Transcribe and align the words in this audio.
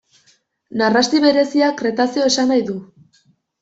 Narrasti 0.83 1.23
berezia 1.27 1.71
Kretazeo 1.85 2.29
esan 2.35 2.53
nahi 2.55 2.69
du. 2.75 2.83